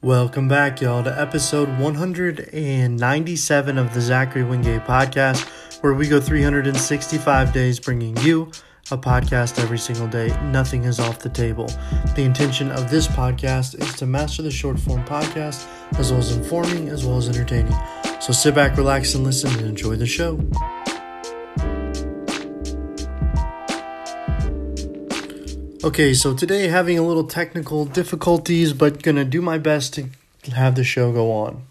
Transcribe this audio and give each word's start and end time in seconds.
Welcome 0.00 0.46
back, 0.46 0.80
y'all, 0.80 1.02
to 1.02 1.20
episode 1.20 1.68
197 1.80 3.78
of 3.78 3.92
the 3.92 4.00
Zachary 4.00 4.44
Wingate 4.44 4.84
podcast, 4.84 5.48
where 5.82 5.92
we 5.92 6.06
go 6.06 6.20
365 6.20 7.52
days 7.52 7.80
bringing 7.80 8.16
you 8.18 8.48
a 8.92 8.96
podcast 8.96 9.60
every 9.60 9.78
single 9.78 10.06
day. 10.06 10.28
Nothing 10.52 10.84
is 10.84 11.00
off 11.00 11.18
the 11.18 11.28
table. 11.28 11.66
The 12.14 12.22
intention 12.22 12.70
of 12.70 12.88
this 12.92 13.08
podcast 13.08 13.82
is 13.82 13.92
to 13.96 14.06
master 14.06 14.42
the 14.42 14.52
short 14.52 14.78
form 14.78 15.02
podcast 15.04 15.66
as 15.98 16.12
well 16.12 16.20
as 16.20 16.30
informing 16.36 16.90
as 16.90 17.04
well 17.04 17.16
as 17.16 17.28
entertaining. 17.28 17.74
So 18.20 18.32
sit 18.32 18.54
back, 18.54 18.76
relax, 18.76 19.16
and 19.16 19.24
listen 19.24 19.50
and 19.58 19.62
enjoy 19.62 19.96
the 19.96 20.06
show. 20.06 20.38
Okay, 25.84 26.12
so 26.12 26.34
today 26.34 26.66
having 26.66 26.98
a 26.98 27.02
little 27.02 27.22
technical 27.22 27.84
difficulties, 27.84 28.72
but 28.72 29.00
gonna 29.00 29.24
do 29.24 29.40
my 29.40 29.58
best 29.58 29.94
to 29.94 30.08
have 30.50 30.74
the 30.74 30.82
show 30.82 31.12
go 31.12 31.30
on. 31.30 31.62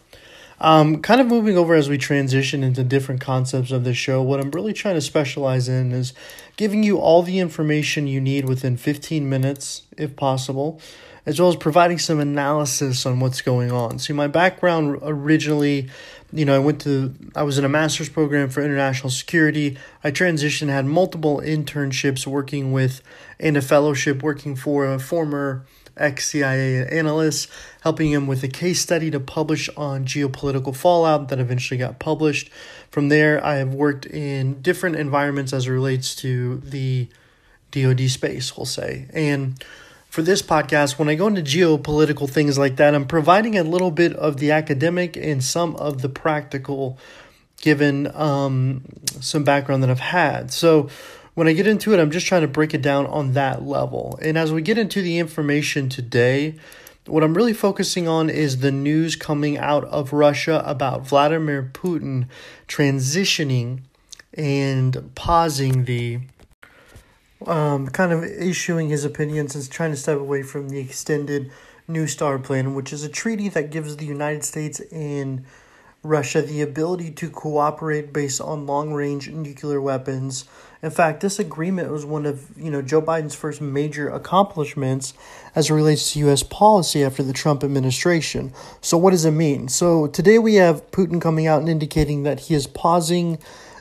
Um, 0.62 1.02
kind 1.02 1.20
of 1.20 1.28
moving 1.28 1.58
over 1.58 1.76
as 1.76 1.90
we 1.90 1.98
transition 1.98 2.64
into 2.64 2.86
different 2.86 3.20
concepts 3.20 3.70
of 3.70 3.84
the 3.84 3.94
show, 3.94 4.22
what 4.22 4.40
I'm 4.40 4.52
really 4.52 4.72
trying 4.72 4.96
to 4.96 5.02
specialize 5.02 5.68
in 5.68 5.92
is 5.92 6.14
giving 6.56 6.84
you 6.84 7.00
all 7.00 7.22
the 7.22 7.40
information 7.40 8.08
you 8.08 8.22
need 8.22 8.48
within 8.48 8.78
15 8.78 9.28
minutes, 9.28 9.82
if 9.98 10.16
possible, 10.16 10.80
as 11.26 11.38
well 11.42 11.50
as 11.50 11.58
providing 11.58 12.00
some 12.00 12.22
analysis 12.22 13.06
on 13.06 13.20
what's 13.20 13.42
going 13.42 13.74
on. 13.74 14.00
See, 14.00 14.14
my 14.14 14.28
background 14.28 15.00
originally 15.02 15.90
you 16.34 16.46
know, 16.46 16.56
I 16.56 16.60
went 16.60 16.82
to, 16.82 17.14
I 17.36 17.44
was 17.44 17.58
in 17.58 17.66
a 17.66 17.70
master's 17.70 18.10
program 18.10 18.50
for 18.50 18.62
international 18.62 19.10
security. 19.10 19.78
I 20.04 20.12
transitioned, 20.12 20.70
had 20.70 20.86
multiple 20.86 21.42
internships 21.44 22.28
working 22.28 22.72
with, 22.72 23.02
and 23.40 23.56
a 23.56 23.62
fellowship 23.62 24.22
working 24.22 24.56
for 24.56 24.86
a 24.86 25.00
former 25.00 25.66
ex 25.96 26.30
CIA 26.30 26.88
analyst, 26.88 27.50
helping 27.82 28.12
him 28.12 28.28
with 28.28 28.44
a 28.44 28.48
case 28.48 28.82
study 28.82 29.10
to 29.12 29.20
publish 29.20 29.70
on 29.78 30.06
geopolitical 30.06 30.76
fallout 30.76 31.30
that 31.30 31.40
eventually 31.40 31.78
got 31.78 32.00
published. 32.00 32.50
From 32.92 33.10
there, 33.10 33.44
I 33.44 33.56
have 33.56 33.74
worked 33.74 34.06
in 34.06 34.62
different 34.62 34.98
environments 34.98 35.54
as 35.54 35.68
it 35.68 35.72
relates 35.72 36.16
to 36.18 36.58
the 36.58 37.08
DoD 37.72 38.10
space, 38.10 38.56
we'll 38.56 38.66
say. 38.66 39.08
And 39.14 39.64
for 40.18 40.24
this 40.24 40.42
podcast, 40.42 40.98
when 40.98 41.10
I 41.10 41.14
go 41.14 41.28
into 41.28 41.44
geopolitical 41.44 42.28
things 42.28 42.58
like 42.58 42.78
that, 42.78 42.96
I'm 42.96 43.06
providing 43.06 43.56
a 43.56 43.62
little 43.62 43.92
bit 43.92 44.14
of 44.14 44.38
the 44.38 44.50
academic 44.50 45.16
and 45.16 45.44
some 45.44 45.76
of 45.76 46.02
the 46.02 46.10
practical, 46.10 46.98
given 47.62 48.08
um, 48.16 48.84
some 49.22 49.44
background 49.44 49.84
that 49.84 49.92
I've 49.92 50.00
had. 50.00 50.52
So 50.52 50.90
when 51.36 51.48
I 51.48 51.54
get 51.54 51.68
into 51.68 51.94
it, 51.94 52.00
I'm 52.00 52.10
just 52.10 52.26
trying 52.26 52.42
to 52.42 52.48
break 52.48 52.74
it 52.74 52.82
down 52.82 53.06
on 53.06 53.34
that 53.34 53.62
level. 53.62 54.18
And 54.20 54.40
as 54.40 54.52
we 54.52 54.64
get 54.64 54.80
into 54.80 55.04
the 55.04 55.20
information 55.20 55.88
today, 55.88 56.56
what 57.06 57.24
I'm 57.24 57.36
really 57.36 57.54
focusing 57.54 58.08
on 58.08 58.28
is 58.32 58.62
the 58.62 58.72
news 58.72 59.16
coming 59.16 59.56
out 59.60 59.84
of 59.84 60.14
Russia 60.14 60.64
about 60.66 61.06
Vladimir 61.06 61.70
Putin 61.76 62.26
transitioning 62.68 63.82
and 64.34 65.14
pausing 65.14 65.86
the 65.86 66.22
um, 67.46 67.88
kind 67.88 68.12
of 68.12 68.24
issuing 68.24 68.90
his 68.90 69.06
opinions 69.06 69.56
and 69.56 69.70
trying 69.70 69.92
to 69.92 69.98
step 69.98 70.18
away 70.18 70.44
from 70.44 70.70
the 70.70 70.80
extended 70.80 71.52
New 71.88 72.08
START 72.08 72.44
plan, 72.44 72.74
which 72.74 72.92
is 72.92 73.04
a 73.04 73.10
treaty 73.10 73.48
that 73.50 73.70
gives 73.70 73.98
the 73.98 74.06
United 74.06 74.44
States 74.44 74.82
and 74.92 75.46
Russia 76.04 76.42
the 76.42 76.62
ability 76.62 77.12
to 77.12 77.30
cooperate 77.30 78.14
based 78.14 78.40
on 78.42 78.66
long 78.66 78.94
range 78.94 79.30
nuclear 79.30 79.82
weapons. 79.82 80.46
In 80.84 80.92
fact, 80.92 81.22
this 81.22 81.40
agreement 81.40 81.90
was 81.92 82.06
one 82.06 82.26
of 82.26 82.46
you 82.58 82.70
know 82.70 82.82
Joe 82.82 83.02
Biden's 83.02 83.36
first 83.36 83.62
major 83.62 84.10
accomplishments 84.10 85.14
as 85.56 85.70
it 85.70 85.74
relates 85.74 86.14
to 86.14 86.20
U.S. 86.20 86.44
policy 86.44 87.04
after 87.04 87.24
the 87.24 87.34
Trump 87.34 87.64
administration. 87.64 88.54
So, 88.82 88.98
what 88.98 89.12
does 89.12 89.26
it 89.26 89.32
mean? 89.32 89.70
So, 89.70 90.08
today 90.08 90.40
we 90.40 90.56
have 90.56 90.90
Putin 90.92 91.22
coming 91.22 91.48
out 91.48 91.62
and 91.62 91.70
indicating 91.70 92.24
that 92.24 92.42
he 92.42 92.54
is 92.54 92.68
pausing 92.68 93.40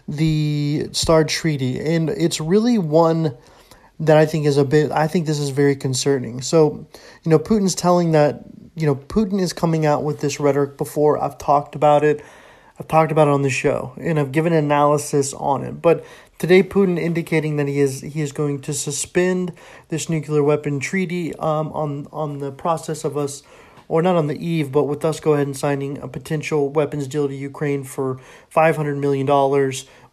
the 0.08 0.88
START 0.92 1.28
treaty, 1.28 1.78
and 1.80 2.08
it's 2.10 2.40
really 2.40 2.78
one 2.78 3.36
that 4.00 4.16
I 4.16 4.26
think 4.26 4.46
is 4.46 4.56
a 4.56 4.64
bit. 4.64 4.90
I 4.92 5.06
think 5.06 5.26
this 5.26 5.38
is 5.38 5.50
very 5.50 5.76
concerning. 5.76 6.42
So, 6.42 6.86
you 7.22 7.30
know, 7.30 7.38
Putin's 7.38 7.74
telling 7.74 8.12
that 8.12 8.44
you 8.74 8.86
know 8.86 8.94
Putin 8.94 9.40
is 9.40 9.52
coming 9.52 9.86
out 9.86 10.04
with 10.04 10.20
this 10.20 10.38
rhetoric 10.38 10.76
before. 10.76 11.22
I've 11.22 11.38
talked 11.38 11.74
about 11.74 12.04
it. 12.04 12.24
I've 12.78 12.88
talked 12.88 13.10
about 13.10 13.28
it 13.28 13.30
on 13.32 13.42
the 13.42 13.50
show, 13.50 13.94
and 13.96 14.20
I've 14.20 14.32
given 14.32 14.52
analysis 14.52 15.32
on 15.32 15.64
it. 15.64 15.80
But 15.80 16.04
today, 16.38 16.62
Putin 16.62 16.98
indicating 16.98 17.56
that 17.56 17.68
he 17.68 17.80
is 17.80 18.02
he 18.02 18.20
is 18.20 18.32
going 18.32 18.60
to 18.62 18.74
suspend 18.74 19.52
this 19.88 20.08
nuclear 20.10 20.42
weapon 20.42 20.78
treaty 20.78 21.34
um, 21.36 21.72
on 21.72 22.06
on 22.12 22.38
the 22.38 22.52
process 22.52 23.04
of 23.04 23.16
us 23.16 23.42
or 23.88 24.02
not 24.02 24.16
on 24.16 24.26
the 24.26 24.44
eve, 24.44 24.72
but 24.72 24.84
with 24.84 25.04
us 25.04 25.20
go 25.20 25.34
ahead 25.34 25.46
and 25.46 25.56
signing 25.56 25.98
a 25.98 26.08
potential 26.08 26.68
weapons 26.68 27.06
deal 27.06 27.28
to 27.28 27.34
Ukraine 27.34 27.84
for 27.84 28.20
$500 28.54 28.98
million. 28.98 29.26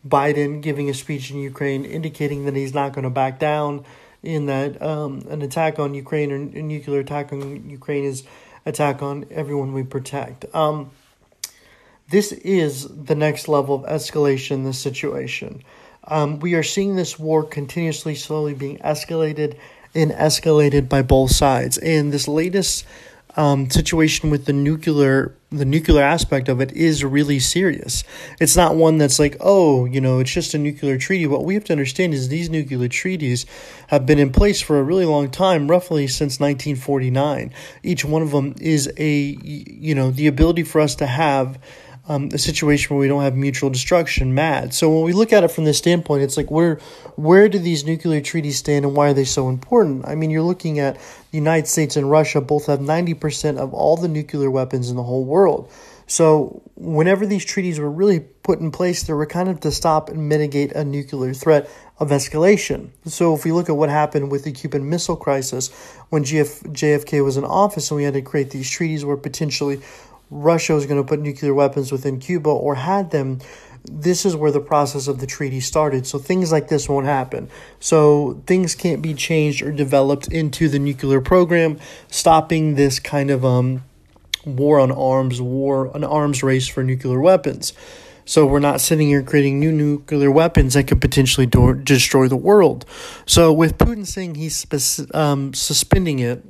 Biden 0.07 0.61
giving 0.61 0.89
a 0.89 0.93
speech 0.93 1.31
in 1.31 1.39
Ukraine 1.39 1.85
indicating 1.85 2.45
that 2.45 2.55
he's 2.55 2.73
not 2.73 2.93
going 2.93 3.03
to 3.03 3.09
back 3.09 3.39
down 3.39 3.85
in 4.21 4.45
that 4.47 4.81
um, 4.81 5.25
an 5.29 5.41
attack 5.41 5.79
on 5.79 5.93
Ukraine 5.93 6.31
or 6.31 6.35
a 6.35 6.61
nuclear 6.61 6.99
attack 6.99 7.31
on 7.33 7.69
Ukraine 7.69 8.05
is 8.05 8.23
attack 8.65 9.01
on 9.01 9.25
everyone 9.31 9.73
we 9.73 9.83
protect. 9.83 10.45
Um, 10.55 10.91
this 12.09 12.31
is 12.31 12.87
the 12.87 13.15
next 13.15 13.47
level 13.47 13.75
of 13.75 13.89
escalation 13.89 14.51
in 14.51 14.63
this 14.63 14.79
situation. 14.79 15.63
Um, 16.05 16.39
we 16.39 16.53
are 16.53 16.63
seeing 16.63 16.95
this 16.95 17.17
war 17.17 17.43
continuously, 17.43 18.15
slowly 18.15 18.53
being 18.53 18.77
escalated 18.79 19.57
and 19.95 20.11
escalated 20.11 20.89
by 20.89 21.01
both 21.01 21.31
sides. 21.31 21.77
And 21.77 22.11
this 22.11 22.27
latest 22.27 22.85
um, 23.35 23.69
situation 23.69 24.29
with 24.29 24.45
the 24.45 24.53
nuclear 24.53 25.35
the 25.53 25.65
nuclear 25.65 26.01
aspect 26.01 26.49
of 26.49 26.59
it 26.61 26.71
is 26.71 27.03
really 27.03 27.39
serious. 27.39 28.03
It's 28.39 28.55
not 28.55 28.75
one 28.75 28.97
that's 28.97 29.19
like, 29.19 29.37
oh, 29.39 29.85
you 29.85 30.01
know, 30.01 30.17
it's 30.17 30.31
just 30.31 30.55
a 30.55 30.57
nuclear 30.57 30.97
treaty. 30.97 31.27
What 31.27 31.45
we 31.45 31.53
have 31.53 31.63
to 31.65 31.73
understand 31.73 32.15
is 32.15 32.27
these 32.27 32.49
nuclear 32.49 32.87
treaties 32.87 33.45
have 33.87 34.07
been 34.07 34.17
in 34.17 34.31
place 34.31 34.61
for 34.61 34.79
a 34.79 34.83
really 34.83 35.05
long 35.05 35.29
time, 35.29 35.69
roughly 35.69 36.07
since 36.07 36.39
1949. 36.39 37.53
Each 37.83 38.03
one 38.03 38.23
of 38.23 38.31
them 38.31 38.55
is 38.59 38.91
a, 38.97 39.13
you 39.13 39.93
know, 39.93 40.09
the 40.09 40.25
ability 40.25 40.63
for 40.63 40.81
us 40.81 40.95
to 40.95 41.05
have 41.05 41.59
um, 42.07 42.29
a 42.33 42.37
situation 42.37 42.95
where 42.95 43.01
we 43.01 43.07
don't 43.07 43.23
have 43.23 43.35
mutual 43.35 43.69
destruction 43.69 44.33
mad. 44.33 44.73
So 44.73 44.89
when 44.89 45.03
we 45.03 45.13
look 45.13 45.31
at 45.31 45.43
it 45.43 45.51
from 45.51 45.63
this 45.63 45.77
standpoint, 45.77 46.23
it's 46.23 46.35
like 46.35 46.51
where 46.51 46.75
where 47.15 47.47
do 47.47 47.59
these 47.59 47.85
nuclear 47.85 48.19
treaties 48.21 48.57
stand 48.57 48.85
and 48.85 48.95
why 48.95 49.09
are 49.09 49.13
they 49.13 49.23
so 49.23 49.47
important? 49.49 50.05
I 50.05 50.15
mean, 50.15 50.29
you're 50.29 50.41
looking 50.41 50.79
at 50.79 50.95
the 50.95 51.37
United 51.37 51.67
States 51.67 51.95
and 51.95 52.09
Russia 52.09 52.41
both 52.41 52.65
have 52.65 52.79
90% 52.79 53.57
of 53.57 53.73
all 53.73 53.95
the 53.95 54.07
nuclear 54.07 54.51
weapons 54.51 54.89
in 54.89 54.97
the 54.97 55.03
whole 55.03 55.23
world. 55.23 55.71
So 56.05 56.61
whenever 56.75 57.25
these 57.25 57.45
treaties 57.45 57.79
were 57.79 57.89
really 57.89 58.19
put 58.19 58.59
in 58.59 58.71
place, 58.71 59.03
they 59.03 59.13
were 59.13 59.25
kind 59.25 59.47
of 59.47 59.61
to 59.61 59.71
stop 59.71 60.09
and 60.09 60.27
mitigate 60.27 60.73
a 60.73 60.83
nuclear 60.83 61.33
threat 61.33 61.69
of 61.99 62.09
escalation. 62.09 62.89
So 63.05 63.33
if 63.33 63.45
we 63.45 63.53
look 63.53 63.69
at 63.69 63.77
what 63.77 63.89
happened 63.89 64.29
with 64.29 64.43
the 64.43 64.51
Cuban 64.51 64.89
Missile 64.89 65.15
Crisis 65.15 65.69
when 66.09 66.23
JFK 66.25 67.23
was 67.23 67.37
in 67.37 67.45
office 67.45 67.89
and 67.89 67.95
we 67.95 68.03
had 68.03 68.15
to 68.15 68.21
create 68.21 68.51
these 68.51 68.69
treaties 68.69 69.05
where 69.05 69.15
potentially 69.15 69.81
Russia 70.33 70.73
was 70.73 70.85
going 70.85 71.01
to 71.01 71.07
put 71.07 71.19
nuclear 71.19 71.53
weapons 71.53 71.91
within 71.91 72.19
Cuba 72.19 72.49
or 72.49 72.75
had 72.75 73.11
them, 73.11 73.39
this 73.85 74.25
is 74.25 74.35
where 74.35 74.51
the 74.51 74.59
process 74.59 75.07
of 75.07 75.19
the 75.19 75.27
treaty 75.27 75.59
started. 75.59 76.07
So 76.07 76.17
things 76.17 76.51
like 76.51 76.69
this 76.69 76.89
won't 76.89 77.05
happen. 77.05 77.49
So 77.79 78.41
things 78.47 78.75
can't 78.75 79.01
be 79.01 79.13
changed 79.13 79.61
or 79.61 79.71
developed 79.71 80.27
into 80.29 80.69
the 80.69 80.79
nuclear 80.79 81.21
program, 81.21 81.79
stopping 82.09 82.75
this 82.75 82.99
kind 82.99 83.29
of 83.29 83.45
um, 83.45 83.83
war 84.45 84.79
on 84.79 84.91
arms, 84.91 85.41
war, 85.41 85.91
an 85.95 86.03
arms 86.03 86.41
race 86.43 86.67
for 86.67 86.83
nuclear 86.83 87.19
weapons. 87.19 87.73
So 88.25 88.45
we're 88.45 88.59
not 88.59 88.79
sitting 88.79 89.09
here 89.09 89.21
creating 89.21 89.59
new 89.59 89.71
nuclear 89.71 90.31
weapons 90.31 90.75
that 90.75 90.87
could 90.87 91.01
potentially 91.01 91.45
do- 91.45 91.73
destroy 91.75 92.29
the 92.29 92.37
world. 92.37 92.85
So 93.25 93.51
with 93.51 93.77
Putin 93.77 94.07
saying 94.07 94.35
he's 94.35 94.55
spe- 94.55 95.13
um, 95.13 95.53
suspending 95.53 96.19
it, 96.19 96.43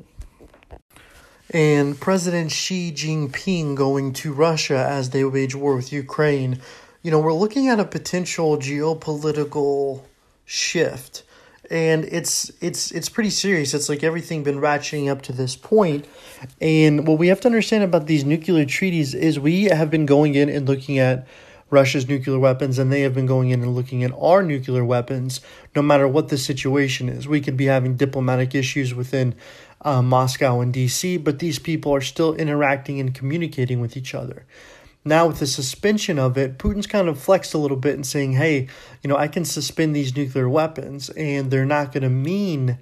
and 1.53 1.99
President 1.99 2.51
Xi 2.51 2.91
Jinping 2.91 3.75
going 3.75 4.11
to 4.13 4.33
Russia 4.33 4.85
as 4.89 5.11
they 5.11 5.23
wage 5.23 5.53
war 5.53 5.75
with 5.75 5.93
Ukraine, 5.93 6.59
you 7.03 7.11
know, 7.11 7.19
we're 7.19 7.31
looking 7.33 7.69
at 7.69 7.79
a 7.79 7.85
potential 7.85 8.57
geopolitical 8.57 10.01
shift. 10.45 11.23
And 11.69 12.05
it's 12.05 12.51
it's 12.59 12.91
it's 12.91 13.07
pretty 13.07 13.29
serious. 13.29 13.73
It's 13.73 13.87
like 13.87 14.03
everything 14.03 14.43
been 14.43 14.59
ratcheting 14.59 15.09
up 15.09 15.21
to 15.23 15.31
this 15.31 15.55
point. 15.55 16.05
And 16.59 17.07
what 17.07 17.19
we 17.19 17.27
have 17.29 17.39
to 17.41 17.47
understand 17.47 17.83
about 17.83 18.07
these 18.07 18.25
nuclear 18.25 18.65
treaties 18.65 19.13
is 19.13 19.39
we 19.39 19.65
have 19.65 19.89
been 19.89 20.05
going 20.05 20.35
in 20.35 20.49
and 20.49 20.67
looking 20.67 20.99
at 20.99 21.25
Russia's 21.73 22.07
nuclear 22.07 22.39
weapons, 22.39 22.79
and 22.79 22.91
they 22.91 23.01
have 23.01 23.13
been 23.13 23.25
going 23.25 23.49
in 23.49 23.61
and 23.61 23.75
looking 23.75 24.03
at 24.03 24.13
our 24.17 24.43
nuclear 24.43 24.85
weapons, 24.85 25.41
no 25.75 25.81
matter 25.81 26.07
what 26.07 26.29
the 26.29 26.37
situation 26.37 27.09
is. 27.09 27.27
We 27.27 27.41
could 27.41 27.57
be 27.57 27.65
having 27.65 27.97
diplomatic 27.97 28.55
issues 28.55 28.93
within 28.93 29.35
uh, 29.81 30.01
Moscow 30.01 30.61
and 30.61 30.73
DC, 30.73 31.21
but 31.23 31.39
these 31.39 31.59
people 31.59 31.93
are 31.93 32.01
still 32.01 32.35
interacting 32.35 32.99
and 32.99 33.13
communicating 33.13 33.81
with 33.81 33.97
each 33.97 34.13
other. 34.13 34.45
Now, 35.03 35.27
with 35.27 35.39
the 35.39 35.47
suspension 35.47 36.17
of 36.17 36.37
it, 36.37 36.57
Putin's 36.57 36.87
kind 36.87 37.09
of 37.09 37.19
flexed 37.19 37.53
a 37.53 37.57
little 37.57 37.75
bit 37.75 37.95
and 37.95 38.05
saying, 38.05 38.33
hey, 38.33 38.69
you 39.01 39.09
know, 39.09 39.17
I 39.17 39.27
can 39.27 39.43
suspend 39.43 39.95
these 39.95 40.15
nuclear 40.15 40.47
weapons, 40.47 41.09
and 41.09 41.51
they're 41.51 41.65
not 41.65 41.91
going 41.91 42.03
to 42.03 42.09
mean 42.09 42.77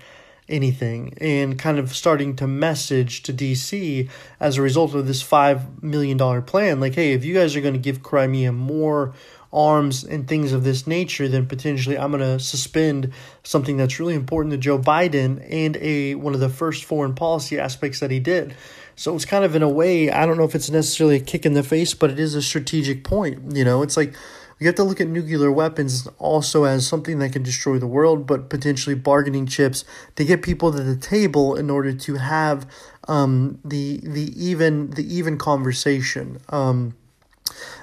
anything 0.51 1.13
and 1.19 1.57
kind 1.57 1.79
of 1.79 1.95
starting 1.95 2.35
to 2.35 2.47
message 2.47 3.23
to 3.23 3.33
DC 3.33 4.09
as 4.39 4.57
a 4.57 4.61
result 4.61 4.93
of 4.93 5.07
this 5.07 5.23
$5 5.23 5.81
million 5.81 6.43
plan. 6.43 6.79
Like, 6.79 6.95
hey, 6.95 7.13
if 7.13 7.25
you 7.25 7.33
guys 7.33 7.55
are 7.55 7.61
going 7.61 7.73
to 7.73 7.79
give 7.79 8.03
Crimea 8.03 8.51
more 8.51 9.13
arms 9.53 10.03
and 10.03 10.27
things 10.27 10.53
of 10.53 10.63
this 10.63 10.87
nature, 10.87 11.27
then 11.27 11.45
potentially 11.45 11.97
I'm 11.97 12.11
going 12.11 12.21
to 12.21 12.39
suspend 12.39 13.11
something 13.43 13.77
that's 13.77 13.99
really 13.99 14.15
important 14.15 14.51
to 14.51 14.57
Joe 14.57 14.79
Biden 14.79 15.45
and 15.49 15.77
a 15.77 16.15
one 16.15 16.33
of 16.33 16.39
the 16.39 16.49
first 16.49 16.85
foreign 16.85 17.15
policy 17.15 17.59
aspects 17.59 17.99
that 17.99 18.11
he 18.11 18.19
did. 18.19 18.55
So 18.95 19.15
it's 19.15 19.25
kind 19.25 19.43
of 19.43 19.55
in 19.55 19.63
a 19.63 19.69
way, 19.69 20.11
I 20.11 20.25
don't 20.25 20.37
know 20.37 20.43
if 20.43 20.55
it's 20.55 20.69
necessarily 20.69 21.15
a 21.15 21.19
kick 21.19 21.45
in 21.45 21.53
the 21.53 21.63
face, 21.63 21.93
but 21.93 22.11
it 22.11 22.19
is 22.19 22.35
a 22.35 22.41
strategic 22.41 23.03
point. 23.03 23.55
You 23.55 23.65
know, 23.65 23.81
it's 23.81 23.97
like 23.97 24.13
you 24.61 24.67
have 24.67 24.75
to 24.75 24.83
look 24.83 25.01
at 25.01 25.07
nuclear 25.07 25.51
weapons 25.51 26.07
also 26.19 26.65
as 26.65 26.87
something 26.87 27.17
that 27.17 27.33
can 27.33 27.41
destroy 27.41 27.79
the 27.79 27.87
world, 27.87 28.27
but 28.27 28.47
potentially 28.47 28.95
bargaining 28.95 29.47
chips 29.47 29.83
to 30.15 30.23
get 30.23 30.43
people 30.43 30.71
to 30.71 30.83
the 30.83 30.95
table 30.95 31.55
in 31.55 31.71
order 31.71 31.91
to 31.91 32.15
have 32.17 32.67
um, 33.07 33.57
the 33.65 33.99
the 34.03 34.31
even 34.37 34.91
the 34.91 35.03
even 35.03 35.39
conversation. 35.39 36.39
Um, 36.49 36.93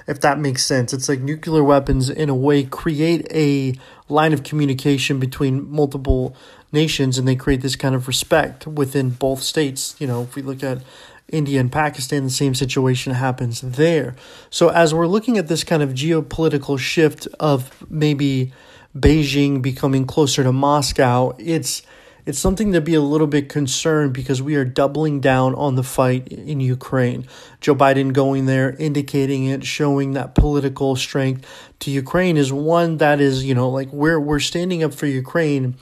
if 0.07 0.21
that 0.21 0.39
makes 0.39 0.65
sense, 0.65 0.93
it's 0.93 1.09
like 1.09 1.19
nuclear 1.19 1.65
weapons 1.65 2.09
in 2.09 2.29
a 2.29 2.35
way 2.35 2.63
create 2.63 3.27
a 3.29 3.75
line 4.07 4.31
of 4.31 4.43
communication 4.43 5.19
between 5.19 5.69
multiple 5.69 6.33
nations, 6.71 7.17
and 7.17 7.27
they 7.27 7.35
create 7.35 7.59
this 7.59 7.75
kind 7.75 7.93
of 7.93 8.07
respect 8.07 8.65
within 8.65 9.09
both 9.09 9.43
states. 9.43 9.97
You 9.99 10.07
know, 10.07 10.21
if 10.21 10.33
we 10.33 10.41
look 10.41 10.63
at 10.63 10.81
India 11.31 11.59
and 11.59 11.71
Pakistan, 11.71 12.23
the 12.23 12.29
same 12.29 12.55
situation 12.55 13.13
happens 13.13 13.61
there. 13.61 14.15
So, 14.49 14.69
as 14.69 14.93
we're 14.93 15.07
looking 15.07 15.37
at 15.37 15.47
this 15.47 15.63
kind 15.63 15.83
of 15.83 15.91
geopolitical 15.91 16.77
shift 16.77 17.27
of 17.39 17.85
maybe 17.89 18.51
Beijing 18.97 19.61
becoming 19.61 20.05
closer 20.05 20.43
to 20.43 20.51
Moscow, 20.51 21.35
it's 21.37 21.83
it's 22.25 22.37
something 22.37 22.73
to 22.73 22.81
be 22.81 22.93
a 22.93 23.01
little 23.01 23.25
bit 23.25 23.49
concerned 23.49 24.13
because 24.13 24.39
we 24.39 24.55
are 24.55 24.65
doubling 24.65 25.19
down 25.19 25.55
on 25.55 25.73
the 25.73 25.83
fight 25.83 26.27
in 26.27 26.59
Ukraine. 26.59 27.25
Joe 27.59 27.73
Biden 27.73 28.13
going 28.13 28.45
there, 28.45 28.75
indicating 28.77 29.45
it, 29.45 29.63
showing 29.63 30.11
that 30.13 30.35
political 30.35 30.95
strength 30.95 31.47
to 31.79 31.89
Ukraine 31.89 32.37
is 32.37 32.53
one 32.53 32.97
that 32.97 33.19
is, 33.19 33.45
you 33.45 33.55
know, 33.55 33.69
like 33.69 33.91
we're 33.91 34.19
we're 34.19 34.39
standing 34.39 34.83
up 34.83 34.93
for 34.93 35.07
Ukraine 35.07 35.75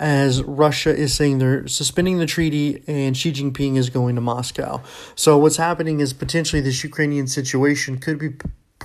as 0.00 0.42
Russia 0.42 0.96
is 0.96 1.14
saying 1.14 1.38
they're 1.38 1.68
suspending 1.68 2.18
the 2.18 2.26
treaty 2.26 2.82
and 2.86 3.14
Xi 3.14 3.32
Jinping 3.32 3.76
is 3.76 3.90
going 3.90 4.14
to 4.14 4.22
Moscow. 4.22 4.82
So 5.14 5.36
what's 5.36 5.58
happening 5.58 6.00
is 6.00 6.14
potentially 6.14 6.62
this 6.62 6.82
Ukrainian 6.82 7.26
situation 7.26 7.98
could 7.98 8.18
be 8.18 8.30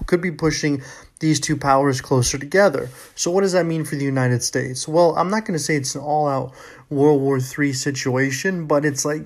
could 0.08 0.20
be 0.20 0.32
pushing 0.32 0.84
these 1.22 1.40
two 1.40 1.56
powers 1.56 2.02
closer 2.02 2.38
together. 2.38 2.90
So 3.16 3.32
what 3.32 3.42
does 3.42 3.54
that 3.54 3.66
mean 3.66 3.86
for 3.86 3.96
the 3.96 4.04
United 4.04 4.44
States? 4.44 4.90
Well, 4.90 5.16
I'm 5.16 5.30
not 5.30 5.46
going 5.46 5.58
to 5.58 5.64
say 5.64 5.78
it's 5.78 5.96
an 5.96 6.02
all-out 6.02 6.54
World 6.90 7.22
War 7.22 7.40
III 7.40 7.72
situation, 7.72 8.68
but 8.68 8.84
it's 8.84 9.06
like 9.06 9.24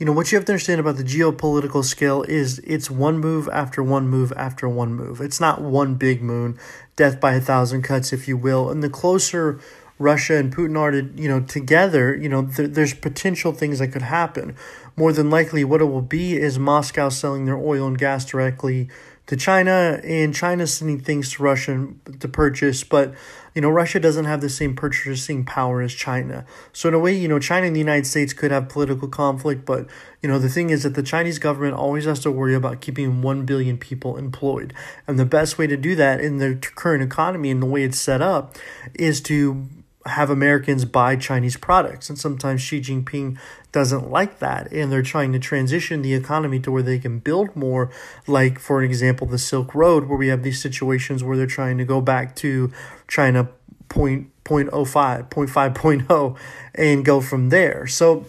you 0.00 0.06
know 0.06 0.12
what 0.12 0.32
you 0.32 0.36
have 0.38 0.46
to 0.46 0.52
understand 0.52 0.80
about 0.80 0.96
the 0.96 1.04
geopolitical 1.04 1.84
scale 1.84 2.22
is 2.22 2.58
it's 2.60 2.90
one 2.90 3.18
move 3.18 3.48
after 3.52 3.80
one 3.80 4.08
move 4.08 4.32
after 4.34 4.68
one 4.68 4.94
move. 4.94 5.20
It's 5.20 5.40
not 5.40 5.60
one 5.60 5.94
big 5.94 6.20
moon, 6.20 6.58
death 6.96 7.20
by 7.20 7.34
a 7.34 7.40
thousand 7.40 7.82
cuts, 7.82 8.12
if 8.12 8.26
you 8.26 8.36
will. 8.36 8.70
And 8.70 8.82
the 8.82 8.88
closer 8.88 9.60
Russia 10.00 10.36
and 10.36 10.54
Putin 10.54 10.78
are 10.78 10.92
you 11.20 11.28
know, 11.28 11.40
together, 11.40 12.16
you 12.16 12.28
know, 12.28 12.46
th- 12.46 12.70
there's 12.70 12.94
potential 12.94 13.52
things 13.52 13.78
that 13.80 13.88
could 13.88 14.02
happen. 14.02 14.56
More 14.96 15.12
than 15.12 15.28
likely, 15.28 15.62
what 15.62 15.82
it 15.82 15.84
will 15.84 16.00
be 16.00 16.36
is 16.36 16.58
Moscow 16.58 17.10
selling 17.10 17.44
their 17.44 17.58
oil 17.58 17.86
and 17.86 17.98
gas 17.98 18.24
directly 18.24 18.88
to 19.26 19.36
China, 19.36 20.00
and 20.02 20.34
China 20.34 20.66
sending 20.66 20.98
things 20.98 21.34
to 21.34 21.42
Russia 21.42 21.86
to 22.18 22.28
purchase. 22.28 22.82
But 22.82 23.14
you 23.54 23.60
know, 23.60 23.68
Russia 23.68 24.00
doesn't 24.00 24.24
have 24.24 24.40
the 24.40 24.48
same 24.48 24.74
purchasing 24.74 25.44
power 25.44 25.82
as 25.82 25.92
China. 25.92 26.46
So 26.72 26.88
in 26.88 26.94
a 26.94 26.98
way, 26.98 27.14
you 27.14 27.28
know, 27.28 27.38
China 27.38 27.66
and 27.66 27.76
the 27.76 27.80
United 27.80 28.06
States 28.06 28.32
could 28.32 28.50
have 28.50 28.68
political 28.68 29.06
conflict, 29.06 29.66
but 29.66 29.86
you 30.22 30.28
know, 30.28 30.38
the 30.38 30.48
thing 30.48 30.70
is 30.70 30.82
that 30.84 30.94
the 30.94 31.02
Chinese 31.02 31.38
government 31.38 31.74
always 31.74 32.06
has 32.06 32.20
to 32.20 32.30
worry 32.30 32.54
about 32.54 32.80
keeping 32.80 33.22
1 33.22 33.44
billion 33.44 33.76
people 33.76 34.16
employed. 34.16 34.72
And 35.06 35.18
the 35.18 35.26
best 35.26 35.58
way 35.58 35.66
to 35.66 35.76
do 35.76 35.94
that 35.96 36.20
in 36.20 36.38
the 36.38 36.56
current 36.74 37.02
economy 37.02 37.50
and 37.50 37.62
the 37.62 37.66
way 37.66 37.82
it's 37.82 37.98
set 37.98 38.22
up 38.22 38.56
is 38.94 39.20
to 39.22 39.68
have 40.06 40.30
Americans 40.30 40.84
buy 40.84 41.16
Chinese 41.16 41.56
products. 41.56 42.08
And 42.08 42.18
sometimes 42.18 42.60
Xi 42.60 42.80
Jinping 42.80 43.38
doesn't 43.72 44.10
like 44.10 44.38
that. 44.38 44.72
And 44.72 44.90
they're 44.90 45.02
trying 45.02 45.32
to 45.32 45.38
transition 45.38 46.02
the 46.02 46.14
economy 46.14 46.58
to 46.60 46.70
where 46.70 46.82
they 46.82 46.98
can 46.98 47.18
build 47.18 47.54
more, 47.54 47.90
like, 48.26 48.58
for 48.58 48.82
example, 48.82 49.26
the 49.26 49.38
Silk 49.38 49.74
Road, 49.74 50.08
where 50.08 50.18
we 50.18 50.28
have 50.28 50.42
these 50.42 50.60
situations 50.60 51.22
where 51.22 51.36
they're 51.36 51.46
trying 51.46 51.78
to 51.78 51.84
go 51.84 52.00
back 52.00 52.34
to 52.36 52.72
China 53.08 53.48
point, 53.88 54.30
0.05, 54.44 55.28
0.5.0 55.28 56.36
and 56.74 57.04
go 57.04 57.20
from 57.20 57.50
there. 57.50 57.86
So 57.86 58.24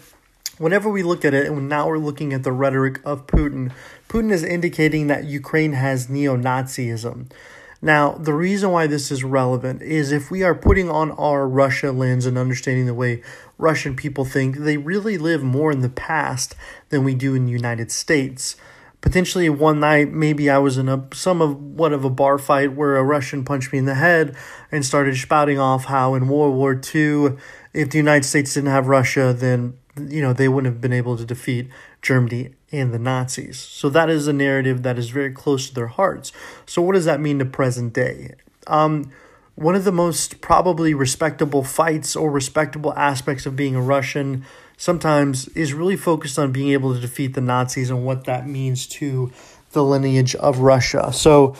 whenever 0.57 0.89
we 0.89 1.03
look 1.03 1.25
at 1.25 1.33
it, 1.33 1.47
and 1.47 1.69
now 1.69 1.87
we're 1.87 1.97
looking 1.97 2.33
at 2.33 2.43
the 2.43 2.51
rhetoric 2.51 2.99
of 3.05 3.25
Putin, 3.27 3.71
Putin 4.07 4.31
is 4.31 4.43
indicating 4.43 5.07
that 5.07 5.23
Ukraine 5.23 5.73
has 5.73 6.09
neo 6.09 6.37
Nazism. 6.37 7.31
Now, 7.81 8.11
the 8.11 8.33
reason 8.33 8.69
why 8.71 8.85
this 8.85 9.11
is 9.11 9.23
relevant 9.23 9.81
is 9.81 10.11
if 10.11 10.29
we 10.29 10.43
are 10.43 10.53
putting 10.53 10.89
on 10.89 11.11
our 11.11 11.47
Russia 11.47 11.91
lens 11.91 12.27
and 12.27 12.37
understanding 12.37 12.85
the 12.85 12.93
way 12.93 13.23
Russian 13.57 13.95
people 13.95 14.23
think, 14.23 14.57
they 14.57 14.77
really 14.77 15.17
live 15.17 15.41
more 15.41 15.71
in 15.71 15.81
the 15.81 15.89
past 15.89 16.55
than 16.89 17.03
we 17.03 17.15
do 17.15 17.33
in 17.33 17.45
the 17.45 17.51
United 17.51 17.91
States. 17.91 18.55
Potentially, 19.01 19.49
one 19.49 19.79
night, 19.79 20.11
maybe 20.11 20.47
I 20.47 20.59
was 20.59 20.77
in 20.77 20.87
a 20.87 21.07
somewhat 21.11 21.49
of 21.49 21.59
what 21.59 21.91
of 21.91 22.05
a 22.05 22.09
bar 22.11 22.37
fight 22.37 22.73
where 22.73 22.97
a 22.97 23.03
Russian 23.03 23.43
punched 23.43 23.73
me 23.73 23.79
in 23.79 23.85
the 23.85 23.95
head 23.95 24.35
and 24.71 24.85
started 24.85 25.17
spouting 25.17 25.57
off 25.57 25.85
how 25.85 26.13
in 26.13 26.27
World 26.27 26.53
War 26.53 26.73
II, 26.73 27.35
if 27.73 27.89
the 27.89 27.97
United 27.97 28.27
States 28.27 28.53
didn't 28.53 28.69
have 28.69 28.85
Russia, 28.85 29.33
then 29.33 29.73
you 29.97 30.21
know 30.21 30.33
they 30.33 30.47
wouldn't 30.47 30.73
have 30.73 30.81
been 30.81 30.93
able 30.93 31.17
to 31.17 31.25
defeat 31.25 31.69
Germany 32.01 32.51
and 32.71 32.93
the 32.93 32.99
Nazis. 32.99 33.59
So 33.59 33.89
that 33.89 34.09
is 34.09 34.27
a 34.27 34.33
narrative 34.33 34.83
that 34.83 34.97
is 34.97 35.09
very 35.09 35.31
close 35.31 35.67
to 35.67 35.75
their 35.75 35.87
hearts. 35.87 36.31
So 36.65 36.81
what 36.81 36.93
does 36.93 37.05
that 37.05 37.19
mean 37.19 37.39
to 37.39 37.45
present 37.45 37.93
day? 37.93 38.35
Um, 38.67 39.11
one 39.55 39.75
of 39.75 39.83
the 39.83 39.91
most 39.91 40.41
probably 40.41 40.93
respectable 40.93 41.63
fights 41.63 42.15
or 42.15 42.31
respectable 42.31 42.93
aspects 42.93 43.45
of 43.45 43.55
being 43.55 43.75
a 43.75 43.81
Russian 43.81 44.45
sometimes 44.77 45.47
is 45.49 45.73
really 45.73 45.97
focused 45.97 46.39
on 46.39 46.51
being 46.51 46.69
able 46.69 46.93
to 46.93 46.99
defeat 46.99 47.33
the 47.33 47.41
Nazis 47.41 47.89
and 47.89 48.05
what 48.05 48.25
that 48.25 48.47
means 48.47 48.87
to 48.87 49.31
the 49.73 49.83
lineage 49.83 50.35
of 50.35 50.59
Russia. 50.59 51.11
So 51.13 51.55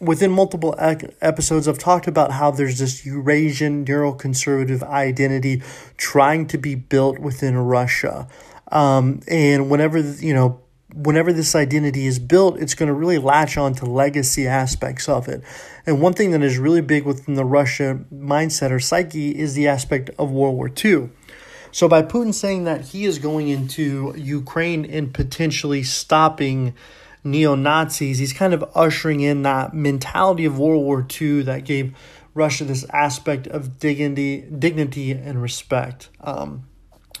within 0.00 0.32
multiple 0.32 0.74
episodes, 0.78 1.68
I've 1.68 1.78
talked 1.78 2.06
about 2.06 2.32
how 2.32 2.50
there's 2.50 2.78
this 2.78 3.06
Eurasian 3.06 3.84
neoconservative 3.84 4.82
identity 4.82 5.62
trying 5.96 6.46
to 6.48 6.58
be 6.58 6.74
built 6.74 7.18
within 7.18 7.56
Russia. 7.56 8.26
Um, 8.70 9.20
and 9.28 9.70
whenever, 9.70 10.00
you 10.00 10.34
know, 10.34 10.60
whenever 10.94 11.32
this 11.32 11.54
identity 11.54 12.06
is 12.06 12.18
built, 12.18 12.58
it's 12.58 12.74
going 12.74 12.88
to 12.88 12.92
really 12.92 13.18
latch 13.18 13.56
on 13.56 13.74
to 13.74 13.86
legacy 13.86 14.46
aspects 14.46 15.08
of 15.08 15.28
it. 15.28 15.42
And 15.86 16.00
one 16.00 16.12
thing 16.12 16.32
that 16.32 16.42
is 16.42 16.58
really 16.58 16.80
big 16.80 17.04
within 17.04 17.34
the 17.34 17.44
Russia 17.44 18.00
mindset 18.12 18.70
or 18.70 18.80
psyche 18.80 19.30
is 19.30 19.54
the 19.54 19.68
aspect 19.68 20.10
of 20.18 20.30
World 20.30 20.56
War 20.56 20.70
II. 20.84 21.10
So 21.70 21.88
by 21.88 22.02
Putin 22.02 22.34
saying 22.34 22.64
that 22.64 22.82
he 22.82 23.06
is 23.06 23.18
going 23.18 23.48
into 23.48 24.14
Ukraine 24.16 24.84
and 24.84 25.12
potentially 25.12 25.82
stopping 25.82 26.74
neo 27.24 27.54
Nazis, 27.54 28.18
he's 28.18 28.32
kind 28.32 28.54
of 28.54 28.64
ushering 28.74 29.20
in 29.20 29.42
that 29.42 29.74
mentality 29.74 30.44
of 30.44 30.58
World 30.58 30.82
War 30.82 31.06
II 31.20 31.42
that 31.42 31.64
gave 31.64 31.94
Russia 32.34 32.64
this 32.64 32.84
aspect 32.90 33.46
of 33.46 33.78
dignity, 33.78 34.40
dignity 34.40 35.12
and 35.12 35.40
respect, 35.42 36.08
um, 36.20 36.64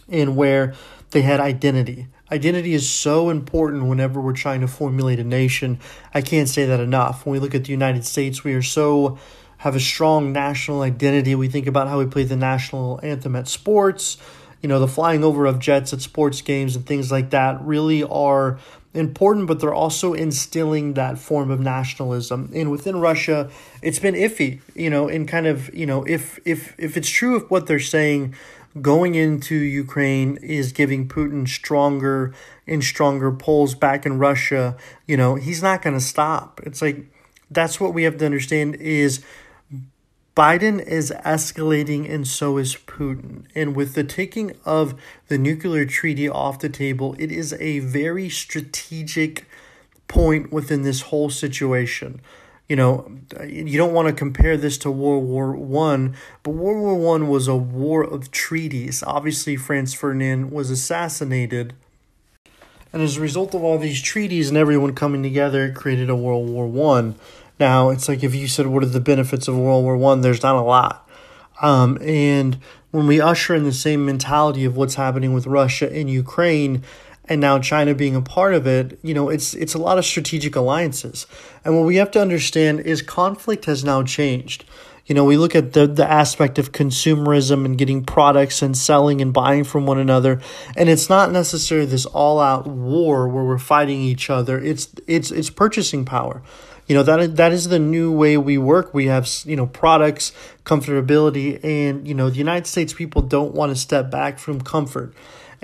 and 0.08 0.36
where 0.36 0.74
they 1.10 1.22
had 1.22 1.40
identity. 1.40 2.08
Identity 2.30 2.72
is 2.72 2.88
so 2.88 3.28
important 3.28 3.84
whenever 3.84 4.20
we're 4.20 4.32
trying 4.32 4.62
to 4.62 4.68
formulate 4.68 5.18
a 5.18 5.24
nation. 5.24 5.78
I 6.14 6.22
can't 6.22 6.48
say 6.48 6.64
that 6.64 6.80
enough. 6.80 7.26
When 7.26 7.34
we 7.34 7.38
look 7.38 7.54
at 7.54 7.64
the 7.64 7.72
United 7.72 8.06
States, 8.06 8.42
we 8.42 8.54
are 8.54 8.62
so 8.62 9.18
have 9.58 9.76
a 9.76 9.80
strong 9.80 10.32
national 10.32 10.80
identity. 10.80 11.34
We 11.34 11.48
think 11.48 11.66
about 11.66 11.88
how 11.88 11.98
we 11.98 12.06
play 12.06 12.24
the 12.24 12.36
national 12.36 12.98
anthem 13.02 13.36
at 13.36 13.48
sports. 13.48 14.16
You 14.62 14.68
know, 14.68 14.80
the 14.80 14.88
flying 14.88 15.22
over 15.22 15.44
of 15.44 15.58
jets 15.58 15.92
at 15.92 16.00
sports 16.00 16.40
games 16.40 16.74
and 16.74 16.86
things 16.86 17.12
like 17.12 17.30
that 17.30 17.62
really 17.62 18.02
are 18.02 18.58
important, 18.94 19.46
but 19.46 19.60
they're 19.60 19.74
also 19.74 20.12
instilling 20.12 20.94
that 20.94 21.18
form 21.18 21.50
of 21.50 21.60
nationalism. 21.60 22.50
And 22.54 22.70
within 22.70 22.96
Russia, 23.00 23.50
it's 23.80 23.98
been 23.98 24.14
iffy, 24.14 24.60
you 24.74 24.90
know, 24.90 25.08
in 25.08 25.26
kind 25.26 25.46
of, 25.46 25.74
you 25.74 25.86
know, 25.86 26.04
if 26.04 26.38
if 26.44 26.74
if 26.78 26.96
it's 26.96 27.08
true 27.08 27.36
of 27.36 27.50
what 27.50 27.66
they're 27.66 27.80
saying 27.80 28.34
going 28.80 29.14
into 29.14 29.54
Ukraine 29.54 30.38
is 30.38 30.72
giving 30.72 31.06
Putin 31.06 31.46
stronger 31.46 32.32
and 32.66 32.82
stronger 32.82 33.30
pulls 33.30 33.74
back 33.74 34.06
in 34.06 34.18
Russia, 34.18 34.76
you 35.06 35.16
know, 35.16 35.34
he's 35.34 35.62
not 35.62 35.82
going 35.82 35.94
to 35.94 36.00
stop. 36.00 36.60
It's 36.64 36.80
like 36.80 37.06
that's 37.50 37.78
what 37.78 37.92
we 37.92 38.04
have 38.04 38.16
to 38.18 38.26
understand 38.26 38.76
is 38.76 39.22
Biden 40.34 40.80
is 40.80 41.12
escalating 41.26 42.10
and 42.10 42.26
so 42.26 42.56
is 42.56 42.74
Putin. 42.74 43.44
And 43.54 43.76
with 43.76 43.94
the 43.94 44.04
taking 44.04 44.56
of 44.64 44.94
the 45.28 45.36
nuclear 45.36 45.84
treaty 45.84 46.28
off 46.28 46.58
the 46.58 46.70
table, 46.70 47.14
it 47.18 47.30
is 47.30 47.52
a 47.54 47.80
very 47.80 48.30
strategic 48.30 49.46
point 50.08 50.50
within 50.52 50.82
this 50.82 51.02
whole 51.02 51.30
situation. 51.30 52.20
you 52.68 52.76
know, 52.76 53.10
you 53.46 53.76
don't 53.76 53.92
want 53.92 54.08
to 54.08 54.14
compare 54.14 54.56
this 54.56 54.78
to 54.78 54.90
World 54.90 55.24
War 55.24 55.52
One, 55.52 56.16
but 56.42 56.52
World 56.52 56.80
War 56.80 56.94
One 56.94 57.28
was 57.28 57.46
a 57.46 57.56
war 57.56 58.02
of 58.02 58.30
treaties. 58.30 59.02
Obviously, 59.06 59.56
Franz 59.56 59.92
Ferdinand 59.92 60.50
was 60.50 60.70
assassinated, 60.70 61.74
and 62.90 63.02
as 63.02 63.18
a 63.18 63.20
result 63.20 63.54
of 63.54 63.62
all 63.62 63.78
these 63.78 64.00
treaties 64.00 64.48
and 64.48 64.56
everyone 64.56 64.94
coming 64.94 65.22
together, 65.22 65.66
it 65.66 65.74
created 65.74 66.08
a 66.08 66.16
World 66.16 66.48
War 66.48 66.66
One. 66.66 67.16
Now, 67.62 67.90
it's 67.90 68.08
like 68.08 68.24
if 68.24 68.34
you 68.34 68.48
said, 68.48 68.66
"What 68.66 68.82
are 68.82 68.86
the 68.86 68.98
benefits 68.98 69.46
of 69.46 69.56
World 69.56 69.84
War 69.84 69.96
One?" 69.96 70.20
There's 70.20 70.42
not 70.42 70.56
a 70.56 70.62
lot, 70.62 71.08
um, 71.60 71.96
and 72.02 72.58
when 72.90 73.06
we 73.06 73.20
usher 73.20 73.54
in 73.54 73.62
the 73.62 73.72
same 73.72 74.04
mentality 74.04 74.64
of 74.64 74.76
what's 74.76 74.96
happening 74.96 75.32
with 75.32 75.46
Russia 75.46 75.88
and 75.88 76.10
Ukraine, 76.10 76.82
and 77.28 77.40
now 77.40 77.60
China 77.60 77.94
being 77.94 78.16
a 78.16 78.20
part 78.20 78.54
of 78.54 78.66
it, 78.66 78.98
you 79.04 79.14
know, 79.14 79.28
it's 79.28 79.54
it's 79.54 79.74
a 79.74 79.78
lot 79.78 79.96
of 79.96 80.04
strategic 80.04 80.56
alliances. 80.56 81.28
And 81.64 81.76
what 81.76 81.86
we 81.86 81.94
have 82.02 82.10
to 82.10 82.20
understand 82.20 82.80
is 82.80 83.00
conflict 83.00 83.66
has 83.66 83.84
now 83.84 84.02
changed. 84.02 84.64
You 85.06 85.14
know, 85.14 85.24
we 85.24 85.36
look 85.36 85.54
at 85.54 85.72
the 85.72 85.86
the 85.86 86.10
aspect 86.10 86.58
of 86.58 86.72
consumerism 86.72 87.64
and 87.64 87.78
getting 87.78 88.02
products 88.02 88.60
and 88.60 88.76
selling 88.76 89.20
and 89.20 89.32
buying 89.32 89.62
from 89.62 89.86
one 89.86 90.00
another, 90.00 90.40
and 90.76 90.88
it's 90.88 91.08
not 91.08 91.30
necessarily 91.30 91.86
this 91.86 92.06
all 92.06 92.40
out 92.40 92.66
war 92.66 93.28
where 93.28 93.44
we're 93.44 93.58
fighting 93.58 94.00
each 94.00 94.30
other. 94.30 94.58
It's 94.58 94.88
it's 95.06 95.30
it's 95.30 95.48
purchasing 95.48 96.04
power. 96.04 96.42
You 96.86 96.96
know 96.96 97.02
that 97.04 97.36
that 97.36 97.52
is 97.52 97.68
the 97.68 97.78
new 97.78 98.12
way 98.12 98.36
we 98.36 98.58
work. 98.58 98.92
We 98.92 99.06
have 99.06 99.28
you 99.44 99.56
know 99.56 99.66
products, 99.66 100.32
comfortability, 100.64 101.62
and 101.64 102.06
you 102.06 102.14
know 102.14 102.30
the 102.30 102.38
United 102.38 102.66
States 102.66 102.92
people 102.92 103.22
don't 103.22 103.54
want 103.54 103.70
to 103.70 103.76
step 103.76 104.10
back 104.10 104.38
from 104.38 104.60
comfort 104.60 105.14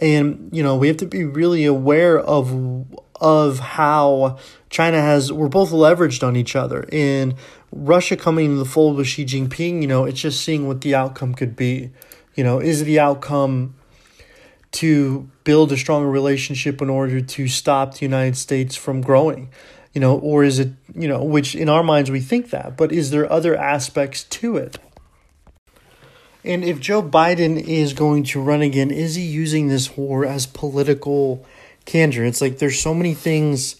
and 0.01 0.49
you 0.53 0.63
know 0.63 0.77
we 0.77 0.87
have 0.87 0.97
to 0.99 1.07
be 1.07 1.25
really 1.25 1.65
aware 1.65 2.21
of 2.21 2.87
of 3.21 3.59
how 3.59 4.39
China 4.71 5.01
has 5.01 5.33
we're 5.33 5.49
both 5.49 5.71
leveraged 5.71 6.25
on 6.25 6.37
each 6.37 6.55
other 6.55 6.89
and 6.93 7.35
Russia 7.73 8.17
coming 8.17 8.47
into 8.47 8.57
the 8.59 8.65
fold 8.65 8.97
with 8.97 9.07
Xi 9.07 9.25
Jinping, 9.25 9.83
you 9.83 9.89
know, 9.89 10.05
it's 10.05 10.21
just 10.21 10.43
seeing 10.43 10.67
what 10.67 10.81
the 10.81 10.95
outcome 10.95 11.35
could 11.35 11.55
be. 11.57 11.91
You 12.35 12.45
know, 12.45 12.61
is 12.61 12.85
the 12.85 12.99
outcome 12.99 13.75
to 14.73 15.29
build 15.45 15.73
a 15.73 15.77
stronger 15.77 16.09
relationship 16.09 16.81
in 16.81 16.89
order 16.89 17.21
to 17.21 17.49
stop 17.49 17.95
the 17.95 18.07
United 18.07 18.37
States 18.37 18.77
from 18.77 19.01
growing? 19.01 19.51
You 19.95 20.01
know, 20.01 20.19
or 20.19 20.45
is 20.45 20.59
it, 20.59 20.71
you 20.95 21.09
know, 21.09 21.25
which 21.25 21.55
in 21.55 21.69
our 21.69 21.83
minds 21.83 22.11
we 22.11 22.21
think 22.21 22.51
that, 22.51 22.77
but 22.77 22.93
is 22.93 23.11
there 23.11 23.31
other 23.31 23.57
aspects 23.57 24.25
to 24.25 24.57
it? 24.57 24.79
And 26.45 26.65
if 26.65 26.79
Joe 26.81 27.03
Biden 27.03 27.61
is 27.61 27.93
going 27.93 28.23
to 28.25 28.41
run 28.41 28.63
again, 28.63 28.91
is 28.91 29.17
he 29.17 29.23
using 29.23 29.69
this 29.69 29.97
war 29.97 30.25
as 30.25 30.47
political 30.47 31.45
candor? 31.85 32.25
It's 32.25 32.41
like 32.41 32.59
there's 32.59 32.81
so 32.81 32.95
many 32.95 33.15
things 33.15 33.77